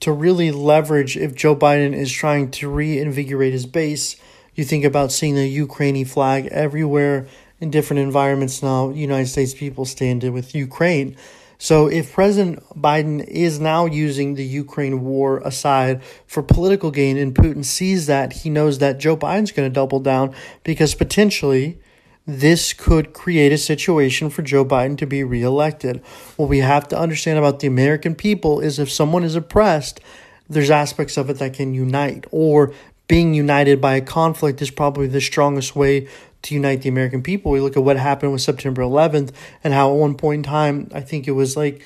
to 0.00 0.12
really 0.12 0.50
leverage 0.50 1.16
if 1.16 1.34
Joe 1.34 1.56
Biden 1.56 1.94
is 1.94 2.12
trying 2.12 2.50
to 2.52 2.68
reinvigorate 2.68 3.52
his 3.52 3.66
base. 3.66 4.16
You 4.54 4.64
think 4.64 4.84
about 4.84 5.10
seeing 5.10 5.34
the 5.34 5.48
Ukrainian 5.48 6.06
flag 6.06 6.46
everywhere 6.46 7.26
in 7.60 7.70
different 7.70 8.00
environments 8.00 8.62
now. 8.62 8.90
United 8.90 9.28
States 9.28 9.54
people 9.54 9.84
stand 9.84 10.22
with 10.32 10.54
Ukraine. 10.54 11.16
So 11.58 11.86
if 11.86 12.12
President 12.12 12.62
Biden 12.74 13.24
is 13.26 13.58
now 13.58 13.86
using 13.86 14.34
the 14.34 14.44
Ukraine 14.44 15.02
war 15.02 15.38
aside 15.38 16.02
for 16.26 16.42
political 16.42 16.90
gain 16.90 17.16
and 17.16 17.34
Putin 17.34 17.64
sees 17.64 18.06
that, 18.06 18.32
he 18.32 18.50
knows 18.50 18.78
that 18.78 18.98
Joe 18.98 19.16
Biden's 19.16 19.52
going 19.52 19.68
to 19.68 19.72
double 19.72 20.00
down 20.00 20.34
because 20.64 20.94
potentially 20.94 21.78
this 22.26 22.72
could 22.72 23.12
create 23.12 23.52
a 23.52 23.58
situation 23.58 24.30
for 24.30 24.42
Joe 24.42 24.64
Biden 24.64 24.98
to 24.98 25.06
be 25.06 25.22
reelected. 25.22 26.02
What 26.36 26.48
we 26.48 26.58
have 26.58 26.88
to 26.88 26.98
understand 26.98 27.38
about 27.38 27.60
the 27.60 27.68
American 27.68 28.14
people 28.14 28.60
is 28.60 28.78
if 28.78 28.90
someone 28.90 29.22
is 29.22 29.36
oppressed, 29.36 30.00
there's 30.48 30.70
aspects 30.70 31.16
of 31.16 31.30
it 31.30 31.38
that 31.38 31.54
can 31.54 31.72
unite, 31.72 32.26
or 32.30 32.72
being 33.08 33.34
united 33.34 33.80
by 33.80 33.94
a 33.94 34.00
conflict 34.00 34.60
is 34.60 34.70
probably 34.70 35.06
the 35.06 35.20
strongest 35.20 35.76
way 35.76 36.08
to 36.46 36.54
unite 36.54 36.82
the 36.82 36.88
American 36.88 37.22
people. 37.22 37.52
We 37.52 37.60
look 37.60 37.76
at 37.76 37.84
what 37.84 37.96
happened 37.96 38.32
with 38.32 38.40
September 38.40 38.82
11th 38.82 39.32
and 39.62 39.74
how 39.74 39.92
at 39.92 39.98
one 39.98 40.14
point 40.14 40.40
in 40.40 40.42
time, 40.50 40.88
I 40.92 41.00
think 41.00 41.28
it 41.28 41.32
was 41.32 41.56
like 41.56 41.82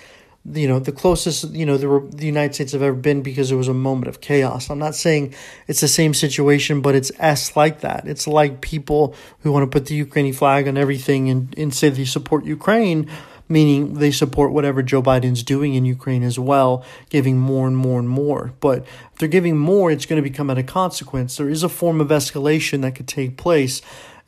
you 0.54 0.66
know 0.66 0.78
the 0.78 0.92
closest 0.92 1.50
you 1.50 1.66
know 1.66 1.76
the 1.76 2.16
the 2.16 2.24
United 2.24 2.54
States 2.54 2.72
have 2.72 2.80
ever 2.80 2.96
been 2.96 3.22
because 3.22 3.52
it 3.52 3.56
was 3.56 3.68
a 3.68 3.74
moment 3.74 4.08
of 4.08 4.20
chaos. 4.20 4.70
I'm 4.70 4.78
not 4.78 4.94
saying 4.94 5.34
it's 5.68 5.80
the 5.80 5.88
same 5.88 6.14
situation, 6.14 6.80
but 6.80 6.94
it's 6.94 7.12
s 7.18 7.56
like 7.56 7.80
that. 7.80 8.08
It's 8.08 8.26
like 8.26 8.62
people 8.62 9.14
who 9.40 9.52
want 9.52 9.70
to 9.70 9.78
put 9.78 9.86
the 9.86 9.94
Ukrainian 9.94 10.34
flag 10.34 10.66
on 10.66 10.78
everything 10.78 11.28
and, 11.28 11.54
and 11.58 11.74
say 11.74 11.90
they 11.90 12.06
support 12.06 12.46
Ukraine, 12.46 13.10
meaning 13.50 13.94
they 13.94 14.10
support 14.10 14.52
whatever 14.52 14.82
Joe 14.82 15.02
Biden's 15.02 15.42
doing 15.42 15.74
in 15.74 15.84
Ukraine 15.84 16.22
as 16.22 16.38
well, 16.38 16.84
giving 17.10 17.38
more 17.38 17.66
and 17.66 17.76
more 17.76 17.98
and 17.98 18.08
more. 18.08 18.54
But 18.60 18.86
if 19.12 19.18
they're 19.18 19.28
giving 19.28 19.58
more, 19.58 19.90
it's 19.90 20.06
going 20.06 20.22
to 20.22 20.28
become 20.28 20.48
at 20.48 20.56
a 20.56 20.62
consequence. 20.62 21.36
There 21.36 21.50
is 21.50 21.62
a 21.62 21.68
form 21.68 22.00
of 22.00 22.08
escalation 22.08 22.80
that 22.80 22.94
could 22.94 23.08
take 23.08 23.36
place. 23.36 23.82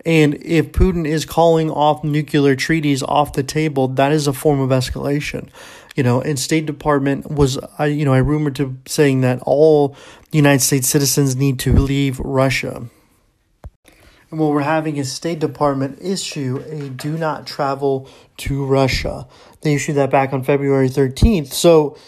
And 0.05 0.35
if 0.43 0.73
Putin 0.73 1.07
is 1.07 1.25
calling 1.25 1.71
off 1.71 2.03
nuclear 2.03 2.57
treaties 2.57 3.03
off 3.03 3.35
the 3.35 3.43
table, 3.43 3.89
that 3.89 4.13
is 4.13 4.27
a 4.27 4.33
form 4.33 4.61
of 4.61 4.71
escalation 4.71 5.49
you 5.95 6.03
know, 6.03 6.21
and 6.21 6.39
State 6.39 6.67
Department 6.67 7.31
was, 7.31 7.59
I 7.79 7.87
you 7.87 8.05
know, 8.05 8.15
I 8.15 8.19
rumored 8.19 8.57
to 8.57 8.79
saying 8.87 9.21
that 9.23 9.41
all 9.43 9.97
United 10.31 10.61
States 10.63 10.89
citizens 10.89 11.37
need 11.37 11.59
to 11.61 11.73
leave 11.73 12.19
Russia. 12.21 12.89
And 14.31 14.41
what 14.41 14.53
we're 14.53 14.63
having 14.63 14.97
is 14.97 15.13
State 15.13 15.39
Department 15.39 15.99
issue 16.01 16.65
a 16.67 16.89
do 16.89 17.19
not 17.19 17.47
travel 17.47 18.09
to 18.39 18.65
Russia. 18.65 19.27
They 19.61 19.75
issued 19.75 19.97
that 19.97 20.11
back 20.11 20.33
on 20.33 20.43
February 20.43 20.89
13th. 20.89 21.53
So 21.53 21.99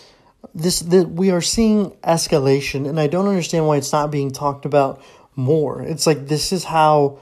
this, 0.55 0.81
this 0.81 1.05
we 1.05 1.31
are 1.31 1.43
seeing 1.43 1.91
escalation 2.03 2.89
and 2.89 2.99
I 2.99 3.07
don't 3.07 3.29
understand 3.29 3.67
why 3.67 3.77
it's 3.77 3.93
not 3.93 4.11
being 4.11 4.31
talked 4.31 4.65
about 4.65 5.03
more. 5.37 5.83
It's 5.83 6.07
like 6.07 6.29
this 6.29 6.53
is 6.53 6.65
how 6.65 7.19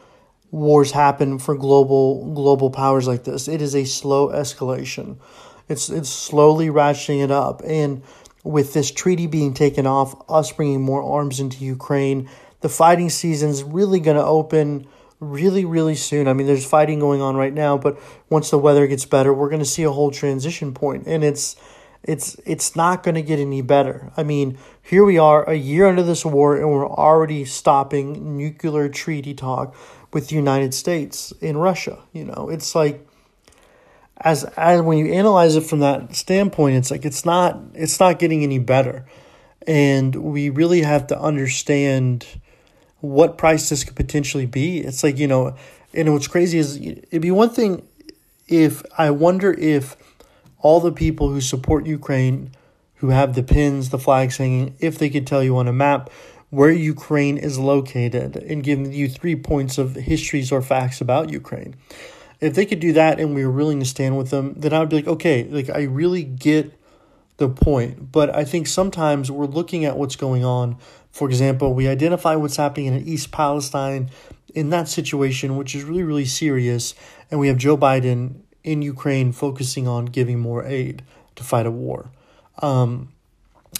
wars 0.52 0.92
happen 0.92 1.38
for 1.38 1.56
global 1.56 2.32
global 2.34 2.70
powers 2.70 3.08
like 3.08 3.24
this. 3.24 3.48
It 3.48 3.60
is 3.60 3.74
a 3.74 3.84
slow 3.84 4.28
escalation. 4.28 5.16
It's 5.68 5.88
it's 5.88 6.10
slowly 6.10 6.68
ratcheting 6.68 7.24
it 7.24 7.32
up, 7.32 7.62
and 7.66 8.02
with 8.44 8.74
this 8.74 8.90
treaty 8.90 9.26
being 9.26 9.54
taken 9.54 9.86
off, 9.86 10.14
us 10.28 10.52
bringing 10.52 10.82
more 10.82 11.02
arms 11.02 11.40
into 11.40 11.64
Ukraine, 11.64 12.28
the 12.60 12.68
fighting 12.68 13.08
season's 13.08 13.62
really 13.62 13.98
going 13.98 14.16
to 14.16 14.24
open 14.24 14.86
really 15.18 15.64
really 15.64 15.94
soon. 15.94 16.28
I 16.28 16.34
mean, 16.34 16.46
there's 16.46 16.66
fighting 16.66 17.00
going 17.00 17.22
on 17.22 17.34
right 17.36 17.54
now, 17.54 17.78
but 17.78 17.98
once 18.28 18.50
the 18.50 18.58
weather 18.58 18.86
gets 18.86 19.06
better, 19.06 19.32
we're 19.32 19.48
going 19.48 19.60
to 19.60 19.64
see 19.64 19.84
a 19.84 19.90
whole 19.90 20.10
transition 20.10 20.74
point. 20.74 21.06
and 21.06 21.24
it's 21.24 21.56
it's 22.04 22.36
it's 22.44 22.74
not 22.74 23.02
going 23.02 23.14
to 23.14 23.22
get 23.22 23.38
any 23.38 23.62
better. 23.62 24.12
I 24.16 24.24
mean, 24.24 24.58
here 24.82 25.04
we 25.04 25.18
are 25.18 25.48
a 25.48 25.54
year 25.54 25.88
into 25.88 26.02
this 26.02 26.24
war 26.24 26.56
and 26.56 26.68
we're 26.68 26.88
already 26.88 27.44
stopping 27.44 28.36
nuclear 28.36 28.88
treaty 28.88 29.34
talk 29.34 29.74
with 30.12 30.28
the 30.28 30.36
United 30.36 30.74
States 30.74 31.32
in 31.40 31.56
Russia, 31.56 31.98
you 32.12 32.24
know. 32.24 32.48
It's 32.50 32.74
like 32.74 33.06
as 34.18 34.44
as 34.56 34.82
when 34.82 34.98
you 34.98 35.12
analyze 35.12 35.56
it 35.56 35.64
from 35.64 35.80
that 35.80 36.14
standpoint, 36.14 36.76
it's 36.76 36.90
like 36.90 37.04
it's 37.04 37.24
not 37.24 37.58
it's 37.74 37.98
not 37.98 38.18
getting 38.18 38.42
any 38.42 38.58
better, 38.58 39.06
and 39.66 40.14
we 40.14 40.50
really 40.50 40.82
have 40.82 41.06
to 41.08 41.18
understand 41.18 42.26
what 43.00 43.36
price 43.36 43.68
this 43.68 43.84
could 43.84 43.96
potentially 43.96 44.46
be. 44.46 44.78
It's 44.78 45.02
like 45.02 45.18
you 45.18 45.26
know, 45.26 45.56
and 45.94 46.12
what's 46.12 46.28
crazy 46.28 46.58
is 46.58 46.76
it'd 46.76 47.22
be 47.22 47.30
one 47.30 47.50
thing 47.50 47.86
if 48.48 48.82
I 48.96 49.10
wonder 49.10 49.52
if 49.52 49.96
all 50.58 50.80
the 50.80 50.92
people 50.92 51.28
who 51.28 51.40
support 51.40 51.86
Ukraine, 51.86 52.52
who 52.96 53.08
have 53.08 53.34
the 53.34 53.42
pins, 53.42 53.90
the 53.90 53.98
flags 53.98 54.36
hanging, 54.36 54.76
if 54.78 54.98
they 54.98 55.10
could 55.10 55.26
tell 55.26 55.42
you 55.42 55.56
on 55.56 55.66
a 55.66 55.72
map 55.72 56.10
where 56.52 56.70
Ukraine 56.70 57.38
is 57.38 57.58
located 57.58 58.36
and 58.36 58.62
give 58.62 58.78
you 58.94 59.08
three 59.08 59.36
points 59.36 59.78
of 59.78 59.96
histories 59.96 60.52
or 60.52 60.62
facts 60.62 61.00
about 61.00 61.30
Ukraine 61.30 61.74
if 62.42 62.56
they 62.56 62.66
could 62.66 62.80
do 62.80 62.92
that 62.92 63.20
and 63.20 63.36
we 63.36 63.46
were 63.46 63.52
willing 63.52 63.78
to 63.78 63.86
stand 63.86 64.18
with 64.18 64.30
them, 64.30 64.52
then 64.56 64.72
I 64.72 64.80
would 64.80 64.88
be 64.88 64.96
like, 64.96 65.06
okay, 65.06 65.44
like 65.44 65.70
I 65.70 65.82
really 65.82 66.24
get 66.24 66.76
the 67.36 67.48
point. 67.48 68.10
But 68.10 68.34
I 68.34 68.44
think 68.44 68.66
sometimes 68.66 69.30
we're 69.30 69.46
looking 69.46 69.84
at 69.84 69.96
what's 69.96 70.16
going 70.16 70.44
on. 70.44 70.76
For 71.12 71.28
example, 71.28 71.72
we 71.72 71.86
identify 71.86 72.34
what's 72.34 72.56
happening 72.56 72.86
in 72.86 73.06
East 73.06 73.30
Palestine 73.30 74.10
in 74.54 74.70
that 74.70 74.88
situation, 74.88 75.56
which 75.56 75.76
is 75.76 75.84
really, 75.84 76.02
really 76.02 76.24
serious. 76.24 76.96
And 77.30 77.38
we 77.38 77.46
have 77.46 77.58
Joe 77.58 77.78
Biden 77.78 78.40
in 78.64 78.82
Ukraine 78.82 79.30
focusing 79.30 79.86
on 79.86 80.06
giving 80.06 80.40
more 80.40 80.64
aid 80.64 81.04
to 81.36 81.44
fight 81.44 81.66
a 81.66 81.70
war. 81.70 82.10
Um, 82.60 83.12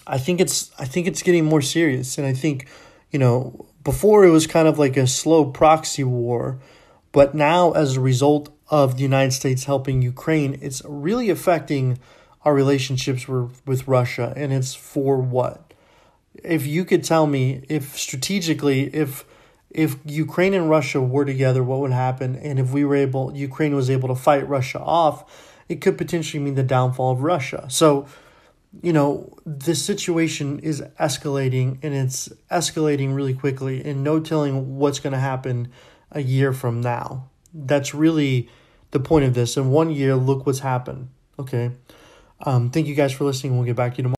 I 0.07 0.19
think 0.19 0.41
it's 0.41 0.71
I 0.79 0.85
think 0.85 1.07
it's 1.07 1.23
getting 1.23 1.45
more 1.45 1.63
serious, 1.63 2.19
and 2.19 2.27
I 2.27 2.33
think 2.33 2.69
you 3.11 3.19
know 3.19 3.67
before 3.85 4.25
it 4.25 4.31
was 4.31 4.47
kind 4.47 4.69
of 4.69 4.79
like 4.79 4.97
a 4.97 5.07
slow 5.07 5.45
proxy 5.45 6.05
war 6.05 6.61
but 7.13 7.35
now, 7.35 7.73
as 7.73 7.97
a 7.97 8.01
result 8.01 8.49
of 8.69 8.97
the 8.97 9.03
United 9.03 9.33
States 9.33 9.65
helping 9.65 10.01
Ukraine, 10.01 10.59
it's 10.63 10.83
really 10.87 11.29
affecting 11.29 11.99
our 12.45 12.55
relationships 12.55 13.29
with, 13.29 13.87
Russia. 13.87 14.33
And 14.35 14.53
it's 14.53 14.75
for 14.75 15.19
what? 15.19 15.75
If 16.43 16.67
you 16.67 16.87
could 16.87 17.05
tell 17.05 17.27
me, 17.27 17.63
if 17.69 17.97
strategically, 17.97 18.85
if 18.95 19.25
if 19.71 19.97
Ukraine 20.05 20.53
and 20.53 20.69
Russia 20.69 21.01
were 21.01 21.25
together, 21.25 21.63
what 21.63 21.81
would 21.81 21.93
happen? 21.93 22.37
And 22.37 22.59
if 22.59 22.73
we 22.73 22.85
were 22.85 22.97
able, 22.97 23.35
Ukraine 23.35 23.75
was 23.75 23.89
able 23.89 24.09
to 24.09 24.15
fight 24.15 24.47
Russia 24.47 24.79
off, 24.79 25.57
it 25.67 25.81
could 25.81 25.97
potentially 25.97 26.43
mean 26.43 26.57
the 26.57 26.63
downfall 26.63 27.13
of 27.13 27.23
Russia. 27.23 27.67
So 27.69 28.07
you 28.81 28.93
know, 28.93 29.37
this 29.45 29.85
situation 29.85 30.59
is 30.61 30.81
escalating 30.99 31.79
and 31.83 31.95
it's 31.95 32.29
escalating 32.51 33.15
really 33.15 33.35
quickly, 33.35 33.85
and 33.85 34.03
no 34.03 34.21
telling 34.21 34.77
what's 34.79 34.99
going 34.99 35.13
to 35.13 35.19
happen 35.19 35.71
a 36.11 36.21
year 36.21 36.53
from 36.53 36.81
now. 36.81 37.29
That's 37.53 37.95
really 37.95 38.49
the 38.93 39.01
point 39.01 39.25
of 39.25 39.35
this. 39.35 39.57
In 39.57 39.71
one 39.71 39.91
year, 39.91 40.17
look 40.17 40.47
what's 40.47 40.61
happened. 40.61 41.09
Okay. 41.39 41.73
Um, 42.45 42.71
thank 42.71 42.87
you 42.87 42.95
guys 42.95 43.13
for 43.13 43.25
listening. 43.25 43.57
We'll 43.57 43.67
get 43.67 43.77
back 43.77 43.93
to 43.93 43.99
you 43.99 44.03
tomorrow. 44.05 44.11